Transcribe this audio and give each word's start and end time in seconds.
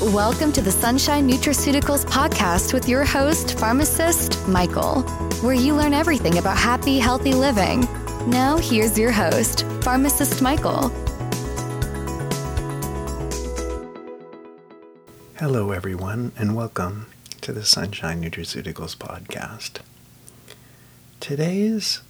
Welcome 0.00 0.52
to 0.52 0.60
the 0.60 0.70
Sunshine 0.70 1.28
Nutraceuticals 1.28 2.06
podcast 2.06 2.72
with 2.72 2.88
your 2.88 3.04
host, 3.04 3.58
pharmacist 3.58 4.46
Michael, 4.46 5.02
where 5.42 5.56
you 5.56 5.74
learn 5.74 5.92
everything 5.92 6.38
about 6.38 6.56
happy, 6.56 7.00
healthy 7.00 7.32
living. 7.32 7.80
Now, 8.24 8.58
here's 8.58 8.96
your 8.96 9.10
host, 9.10 9.66
pharmacist 9.82 10.40
Michael. 10.40 10.90
Hello, 15.40 15.72
everyone, 15.72 16.30
and 16.38 16.54
welcome 16.54 17.06
to 17.40 17.52
the 17.52 17.64
Sunshine 17.64 18.22
Nutraceuticals 18.22 18.96
podcast. 18.96 19.80
Today's 21.18 22.02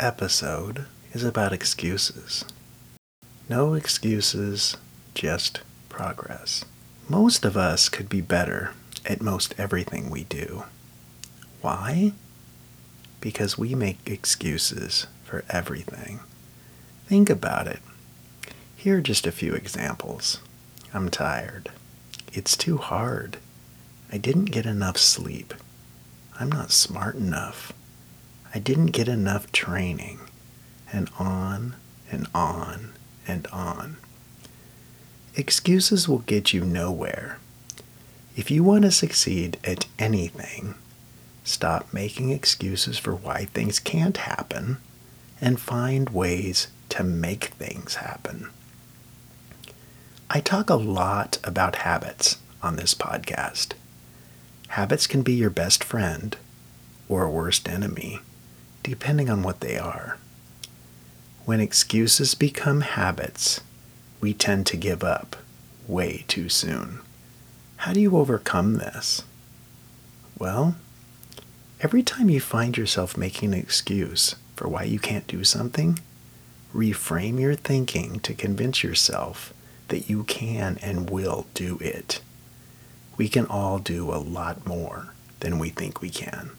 episode 0.00 0.86
is 1.12 1.22
about 1.22 1.52
excuses. 1.52 2.44
No 3.48 3.74
excuses, 3.74 4.76
just 5.14 5.60
progress. 5.88 6.64
Most 7.10 7.46
of 7.46 7.56
us 7.56 7.88
could 7.88 8.10
be 8.10 8.20
better 8.20 8.74
at 9.06 9.22
most 9.22 9.54
everything 9.56 10.10
we 10.10 10.24
do. 10.24 10.64
Why? 11.62 12.12
Because 13.20 13.56
we 13.56 13.74
make 13.74 13.98
excuses 14.06 15.06
for 15.24 15.42
everything. 15.48 16.20
Think 17.06 17.30
about 17.30 17.66
it. 17.66 17.80
Here 18.76 18.98
are 18.98 19.00
just 19.00 19.26
a 19.26 19.32
few 19.32 19.54
examples. 19.54 20.40
I'm 20.92 21.08
tired. 21.08 21.70
It's 22.32 22.56
too 22.58 22.76
hard. 22.76 23.38
I 24.12 24.18
didn't 24.18 24.46
get 24.46 24.66
enough 24.66 24.98
sleep. 24.98 25.54
I'm 26.38 26.52
not 26.52 26.70
smart 26.70 27.16
enough. 27.16 27.72
I 28.54 28.58
didn't 28.58 28.92
get 28.92 29.08
enough 29.08 29.50
training. 29.50 30.20
And 30.92 31.10
on 31.18 31.74
and 32.10 32.26
on 32.34 32.92
and 33.26 33.46
on. 33.48 33.96
Excuses 35.38 36.08
will 36.08 36.18
get 36.18 36.52
you 36.52 36.64
nowhere. 36.64 37.38
If 38.34 38.50
you 38.50 38.64
want 38.64 38.82
to 38.82 38.90
succeed 38.90 39.56
at 39.62 39.86
anything, 39.96 40.74
stop 41.44 41.94
making 41.94 42.30
excuses 42.30 42.98
for 42.98 43.14
why 43.14 43.44
things 43.44 43.78
can't 43.78 44.16
happen 44.16 44.78
and 45.40 45.60
find 45.60 46.10
ways 46.10 46.66
to 46.88 47.04
make 47.04 47.44
things 47.44 47.94
happen. 47.94 48.48
I 50.28 50.40
talk 50.40 50.70
a 50.70 50.74
lot 50.74 51.38
about 51.44 51.76
habits 51.86 52.38
on 52.60 52.74
this 52.74 52.92
podcast. 52.92 53.74
Habits 54.70 55.06
can 55.06 55.22
be 55.22 55.34
your 55.34 55.50
best 55.50 55.84
friend 55.84 56.36
or 57.08 57.30
worst 57.30 57.68
enemy, 57.68 58.22
depending 58.82 59.30
on 59.30 59.44
what 59.44 59.60
they 59.60 59.78
are. 59.78 60.18
When 61.44 61.60
excuses 61.60 62.34
become 62.34 62.80
habits, 62.80 63.60
we 64.20 64.34
tend 64.34 64.66
to 64.66 64.76
give 64.76 65.04
up 65.04 65.36
way 65.86 66.24
too 66.28 66.48
soon. 66.48 67.00
How 67.78 67.92
do 67.92 68.00
you 68.00 68.16
overcome 68.16 68.74
this? 68.74 69.22
Well, 70.38 70.76
every 71.80 72.02
time 72.02 72.28
you 72.28 72.40
find 72.40 72.76
yourself 72.76 73.16
making 73.16 73.54
an 73.54 73.60
excuse 73.60 74.34
for 74.56 74.68
why 74.68 74.84
you 74.84 74.98
can't 74.98 75.26
do 75.26 75.44
something, 75.44 75.98
reframe 76.74 77.40
your 77.40 77.54
thinking 77.54 78.20
to 78.20 78.34
convince 78.34 78.82
yourself 78.82 79.54
that 79.88 80.10
you 80.10 80.24
can 80.24 80.78
and 80.82 81.08
will 81.08 81.46
do 81.54 81.78
it. 81.80 82.20
We 83.16 83.28
can 83.28 83.46
all 83.46 83.78
do 83.78 84.12
a 84.12 84.18
lot 84.18 84.66
more 84.66 85.14
than 85.40 85.58
we 85.58 85.70
think 85.70 86.00
we 86.00 86.10
can. 86.10 86.50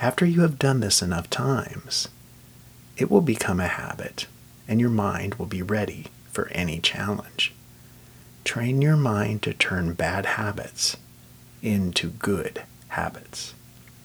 After 0.00 0.24
you 0.24 0.40
have 0.42 0.58
done 0.58 0.80
this 0.80 1.02
enough 1.02 1.30
times, 1.30 2.08
it 2.96 3.10
will 3.10 3.20
become 3.20 3.60
a 3.60 3.68
habit 3.68 4.26
and 4.70 4.80
your 4.80 4.88
mind 4.88 5.34
will 5.34 5.46
be 5.46 5.60
ready 5.60 6.06
for 6.30 6.48
any 6.52 6.78
challenge. 6.78 7.52
Train 8.44 8.80
your 8.80 8.96
mind 8.96 9.42
to 9.42 9.52
turn 9.52 9.94
bad 9.94 10.24
habits 10.24 10.96
into 11.60 12.08
good 12.08 12.62
habits. 12.88 13.52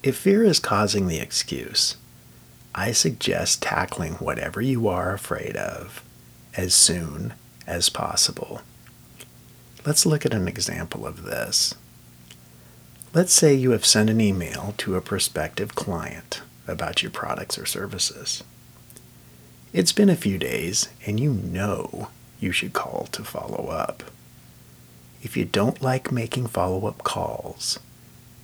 If 0.01 0.17
fear 0.17 0.43
is 0.43 0.59
causing 0.59 1.07
the 1.07 1.19
excuse, 1.19 1.97
I 2.73 2.91
suggest 2.91 3.61
tackling 3.61 4.13
whatever 4.15 4.59
you 4.59 4.87
are 4.87 5.13
afraid 5.13 5.55
of 5.55 6.03
as 6.57 6.73
soon 6.73 7.35
as 7.67 7.89
possible. 7.89 8.61
Let's 9.85 10.05
look 10.05 10.25
at 10.25 10.33
an 10.33 10.47
example 10.47 11.05
of 11.05 11.23
this. 11.23 11.75
Let's 13.13 13.33
say 13.33 13.53
you 13.53 13.71
have 13.71 13.85
sent 13.85 14.09
an 14.09 14.19
email 14.19 14.73
to 14.79 14.95
a 14.95 15.01
prospective 15.01 15.75
client 15.75 16.41
about 16.67 17.03
your 17.03 17.11
products 17.11 17.57
or 17.57 17.67
services. 17.67 18.43
It's 19.75 19.91
been 19.91 20.09
a 20.09 20.15
few 20.15 20.37
days, 20.37 20.87
and 21.05 21.19
you 21.19 21.33
know 21.33 22.07
you 22.39 22.53
should 22.53 22.71
call 22.71 23.09
to 23.11 23.25
follow 23.25 23.67
up. 23.67 24.03
If 25.21 25.35
you 25.35 25.43
don't 25.43 25.81
like 25.81 26.13
making 26.13 26.47
follow 26.47 26.87
up 26.87 27.03
calls, 27.03 27.77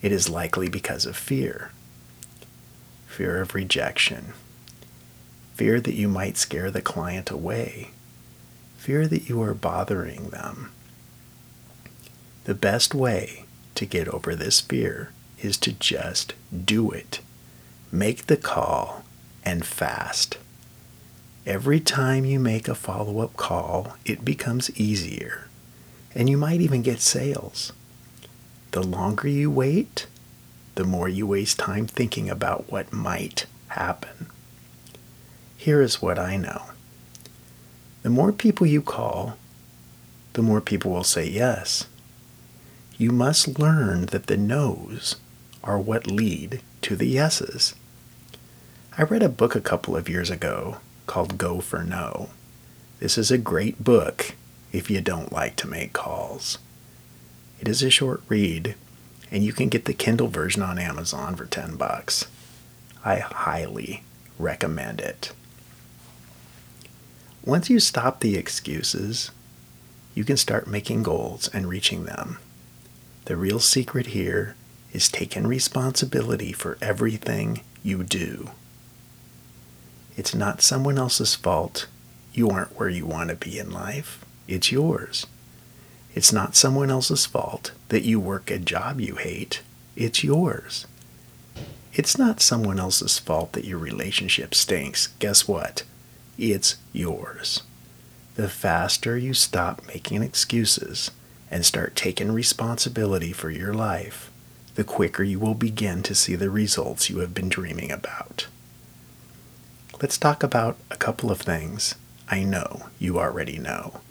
it 0.02 0.12
is 0.12 0.28
likely 0.28 0.68
because 0.68 1.06
of 1.06 1.16
fear 1.16 1.72
fear 3.08 3.40
of 3.40 3.56
rejection, 3.56 4.34
fear 5.53 5.80
that 5.80 5.94
you 5.94 6.09
might 6.09 6.36
scare 6.36 6.70
the 6.70 6.81
client 6.81 7.30
away, 7.30 7.91
fear 8.75 9.08
that 9.08 9.30
you 9.30 9.41
are 9.41 9.53
bothering 9.53 10.31
them. 10.31 10.74
The 12.44 12.56
best 12.56 12.94
way 12.94 13.46
to 13.75 13.86
get 13.86 14.09
over 14.09 14.36
this 14.36 14.59
fear 14.59 15.14
is 15.40 15.56
to 15.59 15.72
just 15.72 16.34
do 16.53 16.91
it. 16.91 17.22
Make 17.90 18.28
the 18.28 18.36
call 18.36 19.06
and 19.46 19.66
fast. 19.66 20.38
Every 21.46 21.79
time 21.79 22.24
you 22.24 22.40
make 22.40 22.68
a 22.68 22.75
follow 22.75 23.19
up 23.19 23.35
call, 23.35 23.97
it 24.06 24.24
becomes 24.24 24.69
easier, 24.79 25.47
and 26.13 26.29
you 26.29 26.38
might 26.38 26.62
even 26.62 26.84
get 26.84 27.02
sales. 27.02 27.74
The 28.72 28.84
longer 28.84 29.28
you 29.28 29.50
wait, 29.50 30.06
the 30.75 30.84
more 30.84 31.09
you 31.09 31.25
waste 31.25 31.57
time 31.57 31.88
thinking 31.88 32.29
about 32.29 32.72
what 32.72 32.94
might 32.94 33.47
happen. 33.69 34.28
Here 35.57 35.81
is 35.81 36.02
what 36.02 36.19
I 36.19 36.38
know 36.38 36.62
the 38.03 38.09
more 38.09 38.31
people 38.31 38.66
you 38.66 38.81
call, 38.81 39.38
the 40.34 40.41
more 40.41 40.62
people 40.62 40.91
will 40.91 41.03
say 41.03 41.28
yes. 41.28 41.85
You 42.97 43.12
must 43.12 43.59
learn 43.59 44.08
that 44.08 44.28
the 44.28 44.38
no's 44.38 45.18
are 45.63 45.79
what 45.79 46.08
lead 46.08 46.62
to 46.81 46.96
the 46.96 47.06
yeses. 47.06 47.75
I 48.97 49.03
read 49.03 49.22
a 49.22 49.29
book 49.29 49.56
a 49.56 49.62
couple 49.62 49.96
of 49.96 50.09
years 50.09 50.31
ago 50.31 50.78
called 51.11 51.38
Go 51.38 51.59
for 51.59 51.83
No. 51.83 52.29
This 53.01 53.17
is 53.17 53.31
a 53.31 53.38
great 53.38 53.83
book 53.83 54.33
if 54.72 54.89
you 54.89 55.01
don't 55.01 55.33
like 55.33 55.57
to 55.57 55.67
make 55.67 55.91
calls. 55.91 56.57
It 57.59 57.67
is 57.67 57.83
a 57.83 57.89
short 57.89 58.23
read, 58.29 58.75
and 59.29 59.44
you 59.44 59.51
can 59.51 59.67
get 59.67 59.83
the 59.83 59.94
Kindle 59.94 60.29
version 60.29 60.61
on 60.61 60.79
Amazon 60.79 61.35
for 61.35 61.45
10 61.45 61.75
bucks. 61.75 62.27
I 63.03 63.19
highly 63.19 64.03
recommend 64.39 65.01
it. 65.01 65.33
Once 67.43 67.69
you 67.69 67.81
stop 67.81 68.22
the 68.22 68.38
excuses, 68.38 69.31
you 70.16 70.23
can 70.23 70.38
start 70.38 70.66
making 70.66 71.03
goals 71.03 71.49
and 71.49 71.67
reaching 71.67 72.05
them. 72.05 72.38
The 73.25 73.35
real 73.35 73.59
secret 73.59 74.07
here 74.07 74.55
is 74.93 75.09
taking 75.09 75.45
responsibility 75.45 76.53
for 76.53 76.78
everything 76.81 77.63
you 77.83 78.03
do. 78.03 78.51
It's 80.22 80.36
not 80.36 80.62
someone 80.62 81.00
else's 81.00 81.34
fault 81.34 81.88
you 82.32 82.48
aren't 82.52 82.78
where 82.78 82.88
you 82.88 83.08
want 83.08 83.32
to 83.32 83.36
be 83.36 83.58
in 83.58 83.72
life. 83.72 84.24
It's 84.48 84.72
yours. 84.72 85.26
It's 86.14 86.32
not 86.32 86.56
someone 86.56 86.92
else's 86.92 87.26
fault 87.26 87.72
that 87.90 88.04
you 88.04 88.20
work 88.20 88.52
a 88.52 88.59
job 88.59 89.02
you 89.02 89.16
hate. 89.16 89.64
It's 89.96 90.24
yours. 90.24 90.86
It's 91.92 92.20
not 92.20 92.40
someone 92.40 92.80
else's 92.80 93.18
fault 93.18 93.54
that 93.54 93.66
your 93.66 93.80
relationship 93.80 94.54
stinks. 94.54 95.08
Guess 95.18 95.48
what? 95.48 95.82
It's 96.38 96.76
yours. 96.94 97.64
The 98.36 98.48
faster 98.48 99.18
you 99.18 99.34
stop 99.34 99.88
making 99.88 100.22
excuses 100.22 101.09
and 101.50 101.66
start 101.66 101.96
taking 101.96 102.32
responsibility 102.32 103.34
for 103.34 103.50
your 103.50 103.74
life, 103.74 104.29
the 104.76 104.84
quicker 104.84 105.24
you 105.24 105.40
will 105.40 105.56
begin 105.56 106.03
to 106.03 106.14
see 106.14 106.35
the 106.35 106.52
results 106.52 107.09
you 107.09 107.17
have 107.22 107.34
been 107.34 107.50
dreaming 107.50 107.91
about. 107.91 108.21
Let's 110.02 110.18
talk 110.18 110.42
about 110.42 110.78
a 110.90 110.98
couple 110.98 111.30
of 111.30 111.42
things 111.42 111.94
I 112.28 112.44
know 112.44 112.88
you 112.98 113.20
already 113.20 113.59
know. 113.59 114.02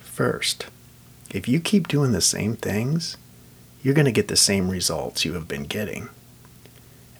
First, 0.00 0.66
if 1.30 1.46
you 1.46 1.60
keep 1.60 1.86
doing 1.86 2.10
the 2.10 2.20
same 2.20 2.56
things, 2.56 3.16
you're 3.84 3.94
going 3.94 4.06
to 4.06 4.10
get 4.10 4.26
the 4.26 4.36
same 4.36 4.68
results 4.68 5.24
you 5.24 5.34
have 5.34 5.46
been 5.46 5.62
getting. 5.62 6.08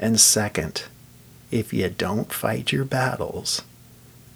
And 0.00 0.18
second, 0.18 0.86
if 1.52 1.72
you 1.72 1.88
don't 1.90 2.32
fight 2.32 2.72
your 2.72 2.84
battles, 2.84 3.62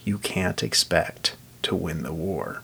you 0.05 0.19
can't 0.19 0.63
expect 0.63 1.35
to 1.63 1.75
win 1.75 2.05
the 2.05 2.13
war. 2.13 2.63